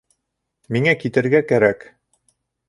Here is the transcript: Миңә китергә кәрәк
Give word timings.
Миңә 0.77 0.93
китергә 1.03 1.43
кәрәк 1.53 1.87